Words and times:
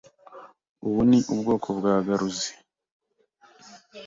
Ubu 0.85 0.99
ni 1.09 1.19
ubwoko 1.33 1.67
bwa 1.77 1.95
garuzi. 2.05 2.51